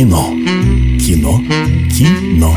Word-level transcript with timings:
Кино. 0.00 0.30
Кино. 0.98 1.38
Кино. 1.90 2.56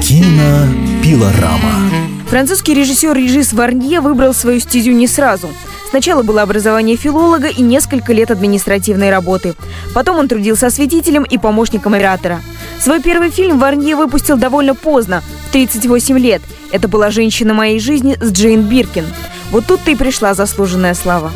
Кинопилорама. 0.00 1.90
Французский 2.30 2.72
режиссер 2.72 3.14
Режис 3.14 3.52
Варнье 3.52 4.00
выбрал 4.00 4.32
свою 4.32 4.60
стезю 4.60 4.92
не 4.92 5.06
сразу. 5.06 5.50
Сначала 5.90 6.22
было 6.22 6.40
образование 6.40 6.96
филолога 6.96 7.48
и 7.48 7.60
несколько 7.60 8.14
лет 8.14 8.30
административной 8.30 9.10
работы. 9.10 9.54
Потом 9.92 10.16
он 10.16 10.26
трудился 10.26 10.68
осветителем 10.68 11.24
и 11.24 11.36
помощником 11.36 11.92
оператора. 11.92 12.40
Свой 12.80 13.02
первый 13.02 13.28
фильм 13.28 13.58
Варнье 13.58 13.94
выпустил 13.94 14.38
довольно 14.38 14.74
поздно, 14.74 15.22
в 15.46 15.52
38 15.52 16.18
лет. 16.18 16.40
Это 16.72 16.88
была 16.88 17.10
«Женщина 17.10 17.52
моей 17.52 17.78
жизни» 17.78 18.16
с 18.18 18.32
Джейн 18.32 18.62
Биркин. 18.62 19.04
Вот 19.50 19.66
тут-то 19.66 19.90
и 19.90 19.96
пришла 19.96 20.32
заслуженная 20.32 20.94
слава. 20.94 21.30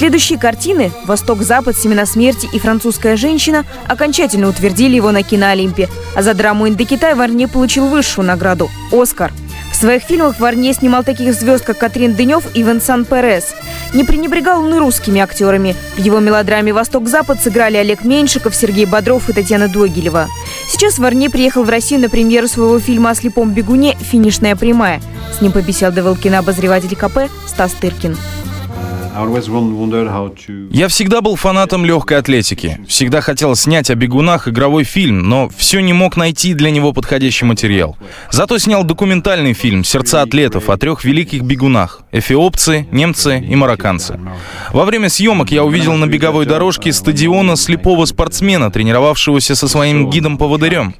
Следующие 0.00 0.38
картины 0.38 0.92
«Восток-Запад», 1.04 1.76
«Семена 1.76 2.06
смерти» 2.06 2.48
и 2.50 2.58
«Французская 2.58 3.18
женщина» 3.18 3.66
окончательно 3.86 4.48
утвердили 4.48 4.96
его 4.96 5.10
на 5.10 5.22
киноолимпе, 5.22 5.90
а 6.16 6.22
за 6.22 6.32
драму 6.32 6.66
«Индокитай» 6.66 7.14
Варне 7.14 7.46
получил 7.46 7.86
высшую 7.86 8.26
награду– 8.26 8.70
«Оскар». 8.92 9.30
В 9.70 9.76
своих 9.76 10.02
фильмах 10.02 10.40
Варне 10.40 10.72
снимал 10.72 11.04
таких 11.04 11.34
звезд, 11.34 11.66
как 11.66 11.76
Катрин 11.76 12.14
Дынев 12.14 12.44
и 12.54 12.62
Венсан 12.62 13.04
Перес. 13.04 13.54
Не 13.92 14.04
пренебрегал 14.04 14.64
он 14.64 14.74
и 14.74 14.78
русскими 14.78 15.20
актерами. 15.20 15.76
В 15.96 15.98
его 15.98 16.18
мелодраме 16.18 16.72
«Восток-Запад» 16.72 17.42
сыграли 17.42 17.76
Олег 17.76 18.02
Меньшиков, 18.02 18.56
Сергей 18.56 18.86
Бодров 18.86 19.28
и 19.28 19.34
Татьяна 19.34 19.68
Догилева. 19.68 20.28
Сейчас 20.66 20.98
Варне 20.98 21.28
приехал 21.28 21.62
в 21.62 21.68
Россию 21.68 22.00
на 22.00 22.08
премьеру 22.08 22.48
своего 22.48 22.80
фильма 22.80 23.10
о 23.10 23.14
слепом 23.14 23.52
бегуне 23.52 23.98
«Финишная 24.00 24.56
прямая». 24.56 25.02
С 25.36 25.42
ним 25.42 25.52
побеседовал 25.52 26.16
кинообозреватель 26.16 26.96
КП 26.96 27.30
Стас 27.46 27.72
Тыркин. 27.72 28.16
Я 30.70 30.88
всегда 30.88 31.20
был 31.20 31.36
фанатом 31.36 31.84
легкой 31.84 32.18
атлетики. 32.18 32.80
Всегда 32.88 33.20
хотел 33.20 33.56
снять 33.56 33.90
о 33.90 33.94
бегунах 33.94 34.48
игровой 34.48 34.84
фильм, 34.84 35.28
но 35.28 35.48
все 35.56 35.80
не 35.80 35.92
мог 35.92 36.16
найти 36.16 36.54
для 36.54 36.70
него 36.70 36.92
подходящий 36.92 37.44
материал. 37.44 37.96
Зато 38.30 38.58
снял 38.58 38.84
документальный 38.84 39.52
фильм 39.52 39.84
«Сердца 39.84 40.22
атлетов» 40.22 40.70
о 40.70 40.76
трех 40.76 41.04
великих 41.04 41.42
бегунах– 41.42 42.02
эфиопцы, 42.12 42.86
немцы 42.92 43.40
и 43.40 43.56
марокканцы. 43.56 44.18
Во 44.72 44.84
время 44.84 45.08
съемок 45.08 45.50
я 45.50 45.64
увидел 45.64 45.94
на 45.94 46.06
беговой 46.06 46.46
дорожке 46.46 46.92
стадиона 46.92 47.56
слепого 47.56 48.04
спортсмена, 48.04 48.70
тренировавшегося 48.70 49.54
со 49.54 49.68
своим 49.68 50.08
гидом-поводырем. 50.10 50.94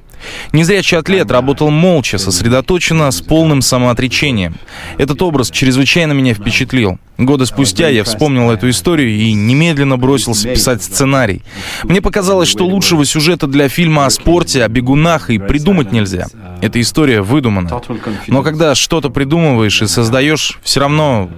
Незрячий 0.51 0.97
атлет 0.97 1.31
работал 1.31 1.69
молча, 1.69 2.17
сосредоточенно, 2.17 3.11
с 3.11 3.21
полным 3.21 3.61
самоотречением. 3.61 4.55
Этот 4.97 5.21
образ 5.21 5.49
чрезвычайно 5.51 6.13
меня 6.13 6.33
впечатлил. 6.33 6.99
Годы 7.17 7.45
спустя 7.45 7.87
я 7.87 8.03
вспомнил 8.03 8.49
эту 8.49 8.69
историю 8.69 9.09
и 9.11 9.33
немедленно 9.33 9.97
бросился 9.97 10.47
писать 10.47 10.81
сценарий. 10.81 11.43
Мне 11.83 12.01
показалось, 12.01 12.49
что 12.49 12.65
лучшего 12.65 13.05
сюжета 13.05 13.45
для 13.45 13.69
фильма 13.69 14.07
о 14.07 14.09
спорте, 14.09 14.63
о 14.63 14.67
бегунах 14.67 15.29
и 15.29 15.37
придумать 15.37 15.91
нельзя. 15.91 16.27
Эта 16.61 16.81
история 16.81 17.21
выдумана. 17.21 17.81
Но 18.27 18.41
когда 18.41 18.73
что-то 18.73 19.09
придумываешь 19.09 19.81
и 19.83 19.87
создаешь, 19.87 20.59
все 20.63 20.79
равно 20.79 21.29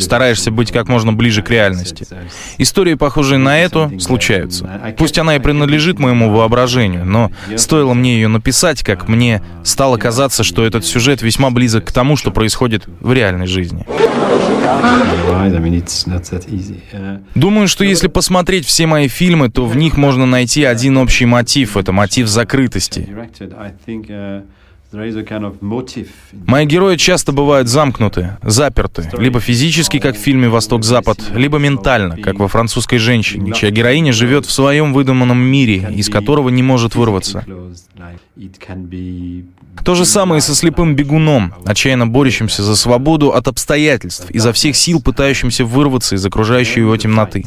стараешься 0.00 0.50
быть 0.50 0.72
как 0.72 0.88
можно 0.88 1.12
ближе 1.12 1.42
к 1.42 1.50
реальности. 1.50 2.06
Истории, 2.58 2.94
похожие 2.94 3.38
на 3.38 3.60
эту, 3.60 4.00
случаются. 4.00 4.68
Пусть 4.98 5.18
она 5.18 5.36
и 5.36 5.38
принадлежит 5.38 6.00
моему 6.00 6.30
воображению, 6.30 7.04
но 7.04 7.30
стоило 7.56 7.94
мне 7.94 8.19
ее 8.20 8.28
написать, 8.28 8.82
как 8.82 9.08
мне 9.08 9.42
стало 9.64 9.96
казаться, 9.96 10.44
что 10.44 10.64
этот 10.64 10.84
сюжет 10.84 11.22
весьма 11.22 11.50
близок 11.50 11.86
к 11.86 11.92
тому, 11.92 12.16
что 12.16 12.30
происходит 12.30 12.84
в 13.00 13.12
реальной 13.12 13.46
жизни. 13.46 13.86
Думаю, 17.34 17.68
что 17.68 17.84
если 17.84 18.08
посмотреть 18.08 18.66
все 18.66 18.86
мои 18.86 19.08
фильмы, 19.08 19.50
то 19.50 19.66
в 19.66 19.76
них 19.76 19.96
можно 19.96 20.26
найти 20.26 20.64
один 20.64 20.96
общий 20.96 21.26
мотив. 21.26 21.76
Это 21.76 21.92
мотив 21.92 22.28
закрытости. 22.28 23.08
Мои 26.46 26.66
герои 26.66 26.96
часто 26.96 27.30
бывают 27.30 27.68
замкнуты, 27.68 28.36
заперты, 28.42 29.08
либо 29.16 29.38
физически, 29.38 30.00
как 30.00 30.16
в 30.16 30.18
фильме 30.18 30.48
«Восток-Запад», 30.48 31.20
либо 31.32 31.58
ментально, 31.58 32.16
как 32.16 32.40
во 32.40 32.48
«Французской 32.48 32.98
женщине», 32.98 33.52
чья 33.52 33.70
героиня 33.70 34.12
живет 34.12 34.46
в 34.46 34.50
своем 34.50 34.92
выдуманном 34.92 35.38
мире, 35.38 35.88
из 35.94 36.08
которого 36.08 36.48
не 36.48 36.64
может 36.64 36.96
вырваться. 36.96 37.44
То 39.84 39.94
же 39.94 40.04
самое 40.04 40.38
и 40.38 40.42
со 40.42 40.54
слепым 40.54 40.96
бегуном, 40.96 41.54
отчаянно 41.64 42.06
борющимся 42.08 42.62
за 42.62 42.74
свободу 42.74 43.30
от 43.30 43.46
обстоятельств, 43.46 44.28
изо 44.30 44.52
всех 44.52 44.74
сил 44.74 45.00
пытающимся 45.00 45.64
вырваться 45.64 46.16
из 46.16 46.26
окружающей 46.26 46.80
его 46.80 46.96
темноты. 46.96 47.44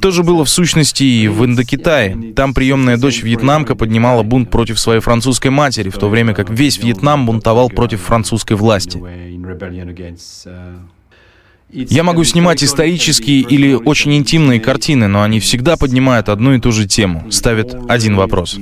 То 0.00 0.10
же 0.10 0.22
было 0.22 0.44
в 0.44 0.48
сущности 0.48 1.02
и 1.02 1.28
в 1.28 1.44
Индокитае. 1.44 2.32
Там 2.34 2.54
приемная 2.54 2.96
дочь 2.96 3.22
вьетнамка 3.22 3.74
поднимала 3.74 4.22
бунт 4.22 4.50
против 4.50 4.78
своей 4.78 5.00
французской 5.00 5.48
матери, 5.48 5.90
в 5.90 5.98
то 5.98 6.08
время 6.08 6.34
как 6.34 6.50
весь 6.50 6.78
Вьетнам 6.78 7.26
бунтовал 7.26 7.70
против 7.70 8.02
французской 8.02 8.54
власти. 8.56 9.02
Я 11.72 12.04
могу 12.04 12.22
снимать 12.22 12.62
исторические 12.62 13.40
или 13.40 13.74
очень 13.74 14.14
интимные 14.14 14.60
картины, 14.60 15.08
но 15.08 15.22
они 15.22 15.40
всегда 15.40 15.76
поднимают 15.76 16.28
одну 16.28 16.54
и 16.54 16.60
ту 16.60 16.70
же 16.70 16.86
тему, 16.86 17.26
ставят 17.30 17.76
один 17.88 18.14
вопрос. 18.14 18.58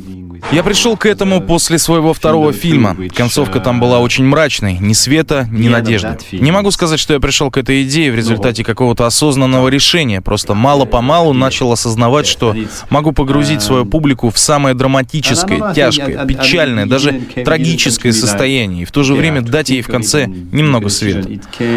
Я 0.52 0.62
пришел 0.62 0.96
к 0.96 1.06
этому 1.06 1.40
после 1.40 1.78
своего 1.78 2.12
второго 2.12 2.52
фильма. 2.52 2.96
Концовка 3.14 3.60
там 3.60 3.80
была 3.80 4.00
очень 4.00 4.24
мрачной. 4.24 4.78
Ни 4.78 4.92
света, 4.92 5.48
ни 5.50 5.68
надежды. 5.68 6.18
Не 6.32 6.52
могу 6.52 6.70
сказать, 6.70 7.00
что 7.00 7.14
я 7.14 7.20
пришел 7.20 7.50
к 7.50 7.56
этой 7.56 7.82
идее 7.82 8.12
в 8.12 8.14
результате 8.14 8.62
какого-то 8.62 9.06
осознанного 9.06 9.68
решения. 9.68 10.20
Просто 10.20 10.54
мало-помалу 10.54 11.32
начал 11.32 11.72
осознавать, 11.72 12.26
что 12.26 12.54
могу 12.90 13.12
погрузить 13.12 13.62
свою 13.62 13.86
публику 13.86 14.30
в 14.30 14.38
самое 14.38 14.74
драматическое, 14.74 15.72
тяжкое, 15.72 16.26
печальное, 16.26 16.86
даже 16.86 17.12
трагическое 17.44 18.12
состояние. 18.12 18.82
И 18.82 18.84
в 18.84 18.92
то 18.92 19.02
же 19.02 19.14
время 19.14 19.40
дать 19.40 19.70
ей 19.70 19.82
в 19.82 19.88
конце 19.88 20.26
немного 20.26 20.88
света. 20.88 21.28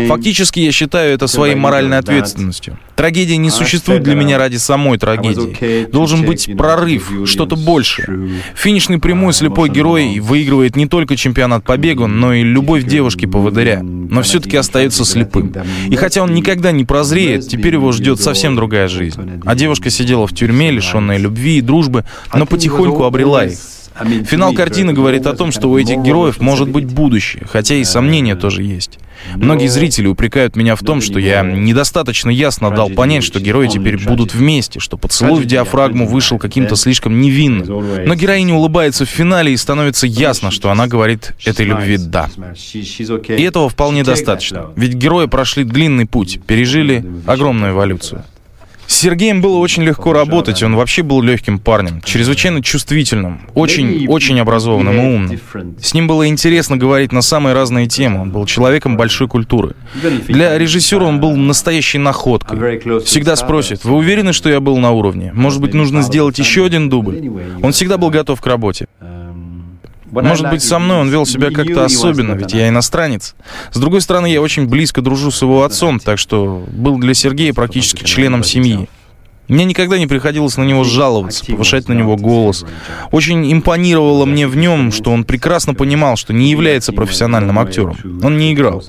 Фактически 0.07 0.59
я 0.59 0.71
считаю 0.71 1.16
это 1.17 1.28
своей 1.28 1.55
моральной 1.55 1.97
ответственностью. 1.97 2.78
Трагедия 2.95 3.38
не 3.38 3.50
существует 3.50 4.03
для 4.03 4.16
меня 4.16 4.38
ради 4.38 4.57
самой 4.57 4.97
трагедии. 4.97 5.85
Должен 5.91 6.25
быть 6.25 6.50
прорыв, 6.57 7.11
что-то 7.25 7.55
большее. 7.55 8.41
Финишный 8.55 9.00
прямой 9.00 9.33
слепой 9.33 9.69
герой 9.69 10.19
выигрывает 10.19 10.75
не 10.75 10.88
только 10.88 11.16
чемпионат 11.17 11.63
по 11.63 11.77
бегу, 11.77 12.07
но 12.07 12.33
и 12.33 12.44
любовь 12.44 12.85
девушки-поводыря, 12.85 13.81
но 13.83 14.22
все-таки 14.22 14.57
остается 14.57 15.06
слепым. 15.06 15.53
И 15.89 15.95
хотя 15.95 16.23
он 16.23 16.33
никогда 16.33 16.72
не 16.72 16.85
прозреет, 16.85 17.47
теперь 17.47 17.73
его 17.73 17.91
ждет 17.91 18.22
совсем 18.22 18.56
другая 18.56 18.88
жизнь. 18.88 19.41
А 19.45 19.56
девушка 19.56 19.89
сидела 19.89 20.27
в 20.27 20.33
тюрьме, 20.33 20.72
лишенная 20.72 21.17
любви 21.17 21.57
и 21.57 21.61
дружбы, 21.61 22.06
но 22.33 22.45
потихоньку 22.45 23.03
обрела 23.03 23.45
их. 23.45 23.57
Финал 24.25 24.53
картины 24.53 24.94
говорит 24.94 25.25
о 25.25 25.34
том, 25.34 25.52
что 25.52 25.69
у 25.69 25.78
этих 25.78 25.97
героев 26.00 26.40
может 26.40 26.69
быть 26.69 26.85
будущее, 26.85 27.46
хотя 27.50 27.75
и 27.75 27.84
сомнения 27.84 28.35
тоже 28.35 28.63
есть. 28.63 29.00
Многие 29.35 29.68
зрители 29.68 30.08
упрекают 30.08 30.56
меня 30.56 30.75
в 30.75 30.81
том, 30.81 31.02
что 31.02 31.19
я 31.19 31.41
недостаточно 31.41 32.30
ясно 32.30 32.72
дал 32.72 32.90
понять, 32.90 33.24
что 33.24 33.40
герои 33.40 33.68
теперь 33.68 33.97
будут 33.97 34.34
вместе, 34.34 34.80
что 34.80 34.97
поцелуй 34.97 35.41
в 35.41 35.46
диафрагму 35.46 36.07
вышел 36.07 36.38
каким-то 36.38 36.75
слишком 36.75 37.19
невинным. 37.19 38.06
Но 38.06 38.16
героиня 38.16 38.53
улыбается 38.53 39.06
в 39.06 39.09
финале 39.09 39.53
и 39.53 39.57
становится 39.57 40.07
ясно, 40.07 40.52
что 40.52 40.69
она 40.69 40.88
говорит 40.88 41.34
этой 41.46 41.66
любви 41.66 41.97
«да». 41.97 42.30
И 43.28 43.41
этого 43.41 43.69
вполне 43.69 44.03
достаточно, 44.03 44.72
ведь 44.75 44.94
герои 44.94 45.28
прошли 45.28 45.63
длинный 45.63 46.06
путь, 46.06 46.40
пережили 46.46 47.06
огромную 47.25 47.72
эволюцию. 47.72 48.24
С 48.88 48.96
Сергеем 48.96 49.42
было 49.42 49.58
очень 49.58 49.84
легко 49.84 50.14
работать, 50.14 50.64
он 50.64 50.75
вообще 50.75 51.03
был 51.03 51.22
легким 51.22 51.59
парнем, 51.59 52.02
чрезвычайно 52.02 52.64
чувствительным, 52.64 53.42
очень-очень 53.53 54.40
образованным 54.40 54.96
и 54.96 55.16
умным. 55.16 55.40
С 55.81 55.94
ним 55.94 56.08
было 56.08 56.28
интересно 56.28 56.78
говорить 56.78 57.12
на 57.12 57.22
самые 57.22 57.53
разные 57.53 57.88
темы, 57.88 58.22
он 58.22 58.31
был 58.31 58.46
человеком 58.46 58.96
большой 58.96 59.28
культуры. 59.28 59.75
Для 60.28 60.58
режиссера 60.58 61.06
он 61.06 61.20
был 61.20 61.36
настоящей 61.36 61.98
находкой. 61.98 62.80
Всегда 63.02 63.36
спросит, 63.36 63.84
вы 63.84 63.96
уверены, 63.96 64.31
что 64.31 64.50
я 64.50 64.59
был 64.62 64.78
на 64.78 64.92
уровне? 64.92 65.31
Может 65.34 65.62
быть, 65.62 65.74
нужно 65.74 66.02
сделать 66.02 66.40
еще 66.40 66.66
один 66.66 66.90
дубль? 66.90 67.30
Он 67.62 67.74
всегда 67.74 67.98
был 67.98 68.10
готов 68.10 68.40
к 68.42 68.48
работе. 68.48 68.88
Может 70.12 70.50
быть, 70.50 70.63
со 70.63 70.80
мной 70.80 70.98
он 71.01 71.09
вел 71.09 71.25
себя 71.25 71.51
как-то 71.51 71.86
особенно, 71.86 72.33
ведь 72.33 72.54
я 72.54 72.69
иностранец. 72.69 73.36
С 73.71 73.80
другой 73.80 74.01
стороны, 74.01 74.27
я 74.27 74.42
очень 74.42 74.68
близко 74.68 75.01
дружу 75.01 75.31
с 75.31 75.42
его 75.42 75.63
отцом, 75.63 76.00
так 76.00 76.18
что 76.18 76.63
был 76.71 76.98
для 76.98 77.13
Сергея 77.13 77.54
практически 77.54 78.04
членом 78.04 78.44
семьи. 78.44 78.89
Мне 79.47 79.63
никогда 79.63 79.97
не 79.97 80.07
приходилось 80.07 80.57
на 80.57 80.63
него 80.63 80.83
жаловаться, 80.83 81.45
повышать 81.45 81.88
на 81.88 81.94
него 81.94 82.17
голос. 82.17 82.65
Очень 83.11 83.51
импонировало 83.51 84.25
мне 84.25 84.45
в 84.47 84.57
нем, 84.57 84.91
что 84.91 85.11
он 85.11 85.23
прекрасно 85.23 85.73
понимал, 85.73 86.17
что 86.17 86.33
не 86.33 86.51
является 86.51 86.91
профессиональным 86.91 87.57
актером. 87.57 87.97
Он 88.23 88.38
не 88.38 88.53
играл. 88.53 88.83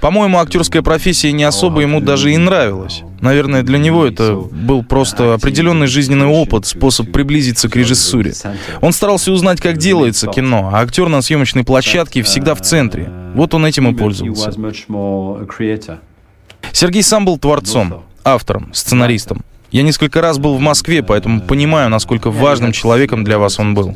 По-моему, 0.00 0.38
актерская 0.38 0.82
профессия 0.82 1.30
не 1.30 1.44
особо 1.44 1.82
ему 1.82 2.00
даже 2.00 2.32
и 2.32 2.36
нравилась. 2.36 3.02
Наверное, 3.20 3.62
для 3.62 3.78
него 3.78 4.04
это 4.04 4.34
был 4.34 4.82
просто 4.82 5.34
определенный 5.34 5.86
жизненный 5.86 6.26
опыт, 6.26 6.66
способ 6.66 7.12
приблизиться 7.12 7.68
к 7.68 7.76
режиссуре. 7.76 8.34
Он 8.80 8.92
старался 8.92 9.30
узнать, 9.30 9.60
как 9.60 9.76
делается 9.76 10.26
кино, 10.26 10.70
а 10.72 10.80
актер 10.80 11.08
на 11.08 11.22
съемочной 11.22 11.62
площадке 11.62 12.22
всегда 12.22 12.56
в 12.56 12.62
центре. 12.62 13.12
Вот 13.34 13.54
он 13.54 13.64
этим 13.64 13.88
и 13.88 13.96
пользовался. 13.96 14.50
Сергей 16.72 17.02
сам 17.02 17.24
был 17.24 17.38
творцом 17.38 18.02
автором, 18.24 18.72
сценаристом. 18.74 19.44
Я 19.70 19.82
несколько 19.82 20.20
раз 20.20 20.38
был 20.38 20.54
в 20.56 20.60
Москве, 20.60 21.02
поэтому 21.02 21.40
понимаю, 21.40 21.88
насколько 21.88 22.30
важным 22.30 22.72
человеком 22.72 23.24
для 23.24 23.38
вас 23.38 23.58
он 23.58 23.74
был. 23.74 23.94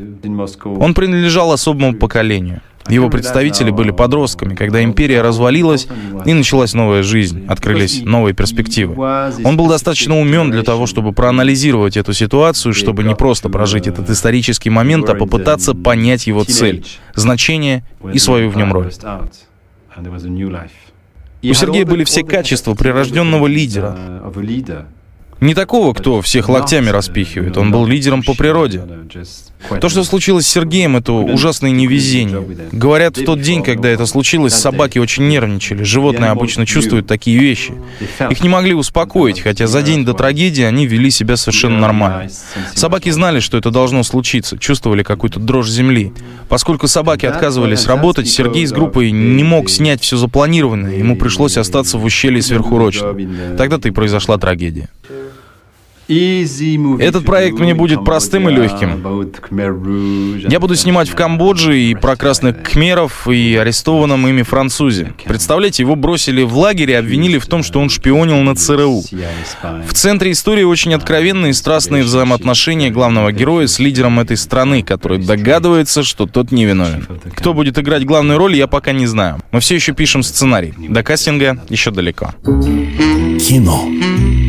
Он 0.81 0.95
принадлежал 0.95 1.53
особому 1.53 1.95
поколению. 1.95 2.63
Его 2.89 3.11
представители 3.11 3.71
были 3.71 3.91
подростками, 3.91 4.55
когда 4.55 4.83
империя 4.83 5.21
развалилась 5.21 5.89
и 6.25 6.33
началась 6.33 6.73
новая 6.73 7.03
жизнь, 7.03 7.45
открылись 7.49 8.03
новые 8.03 8.35
перспективы. 8.35 8.95
Он 9.45 9.57
был 9.57 9.69
достаточно 9.69 10.19
умен 10.19 10.51
для 10.51 10.63
того, 10.63 10.87
чтобы 10.87 11.13
проанализировать 11.13 11.97
эту 11.97 12.13
ситуацию, 12.13 12.73
чтобы 12.73 13.05
не 13.05 13.15
просто 13.15 13.49
прожить 13.49 13.87
этот 13.87 14.09
исторический 14.11 14.71
момент, 14.71 15.09
а 15.09 15.15
попытаться 15.15 15.75
понять 15.75 16.27
его 16.27 16.45
цель, 16.45 16.87
значение 17.15 17.85
и 18.13 18.19
свою 18.19 18.51
в 18.51 18.57
нем 18.57 18.73
роль. 18.73 18.93
У 21.43 21.55
Сергея 21.55 21.85
были 21.87 22.05
все 22.05 22.23
качества 22.25 22.75
прирожденного 22.75 23.47
лидера. 23.47 24.23
Не 25.41 25.55
такого, 25.55 25.93
кто 25.93 26.23
всех 26.23 26.49
локтями 26.49 26.89
распихивает. 26.89 27.57
Он 27.59 27.71
был 27.71 27.87
лидером 27.87 28.23
по 28.23 28.35
природе. 28.35 28.83
То, 29.81 29.89
что 29.89 30.05
случилось 30.05 30.47
с 30.47 30.51
Сергеем, 30.51 30.97
это 30.97 31.13
ужасное 31.13 31.71
невезение. 31.71 32.43
Говорят, 32.73 33.17
в 33.17 33.25
тот 33.25 33.41
день, 33.41 33.63
когда 33.63 33.89
это 33.89 34.07
случилось, 34.07 34.55
собаки 34.55 34.99
очень 34.99 35.29
нервничали. 35.29 35.83
Животные 35.83 36.31
обычно 36.31 36.67
чувствуют 36.67 37.07
такие 37.07 37.39
вещи. 37.39 37.75
Их 38.31 38.43
не 38.43 38.49
могли 38.49 38.75
успокоить, 38.75 39.41
хотя 39.41 39.67
за 39.67 39.83
день 39.83 40.05
до 40.05 40.15
трагедии 40.15 40.63
они 40.63 40.87
вели 40.87 41.11
себя 41.11 41.37
совершенно 41.37 41.79
нормально. 41.79 42.31
Собаки 42.75 43.11
знали, 43.11 43.41
что 43.41 43.59
это 43.59 43.71
должно 43.71 44.03
случиться, 44.03 44.59
чувствовали 44.59 45.03
какую-то 45.03 45.41
дрожь 45.41 45.69
земли. 45.69 46.13
Поскольку 46.49 46.89
собаки 46.89 47.27
отказывались 47.27 47.87
работать, 47.87 48.29
Сергей 48.29 48.67
с 48.67 48.73
группой 48.73 49.11
не 49.11 49.43
мог 49.43 49.69
снять 49.69 50.03
все 50.03 50.17
запланированное. 50.17 50.97
Ему 50.97 51.17
пришлось 51.17 51.57
остаться 51.57 51.99
в 51.99 52.05
ущелье 52.05 52.41
сверхурочно. 52.41 53.15
Тогда-то 53.57 53.89
и 53.89 53.91
произошла 53.91 54.39
трагедия. 54.39 54.89
Этот 56.09 57.25
проект 57.25 57.59
мне 57.59 57.75
будет 57.75 58.05
простым 58.05 58.49
и 58.49 58.53
легким. 58.53 59.03
Я 60.49 60.61
буду 60.61 60.77
снимать 60.77 61.09
в 61.09 61.15
Камбодже 61.15 61.79
и 61.79 61.95
про 61.95 62.17
красных 62.17 62.63
кхмеров 62.63 63.27
и 63.29 63.57
арестованном 63.57 64.27
ими 64.29 64.43
французе. 64.43 65.15
Представляете, 65.25 65.83
его 65.83 65.97
бросили 65.97 66.43
в 66.43 66.57
лагерь 66.57 66.91
и 66.93 66.95
обвинили 66.95 67.39
в 67.39 67.47
том, 67.47 67.63
что 67.63 67.81
он 67.81 67.91
шпионил 67.91 68.39
на 68.39 68.55
ЦРУ. 68.55 69.03
В 69.87 69.95
центре 69.95 70.31
истории 70.31 70.63
очень 70.63 70.95
откровенные 70.95 71.51
и 71.51 71.55
страстные 71.55 72.05
взаимоотношения 72.05 72.91
главного 72.91 73.33
героя 73.33 73.67
с 73.67 73.79
лидером 73.79 74.21
этой 74.21 74.37
страны, 74.37 74.83
который 74.83 75.19
догадывается, 75.19 76.03
что 76.05 76.27
тот 76.27 76.53
невиновен. 76.53 77.07
Кто 77.35 77.53
будет 77.53 77.79
играть 77.79 78.05
главную 78.05 78.39
роль, 78.39 78.55
я 78.57 78.67
пока 78.69 78.93
не 78.93 79.07
знаю. 79.07 79.41
Мы 79.51 79.61
все 79.61 79.75
еще 79.75 79.93
пишем 79.93 80.23
сценарий. 80.23 80.73
До 80.89 81.03
кастинга 81.03 81.61
еще 81.69 81.91
далеко. 81.91 82.35
Кино. 82.45 83.89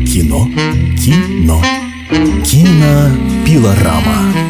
Кино. 0.08 0.48
Кино. 0.96 1.62
Кинопилорама. 2.42 4.38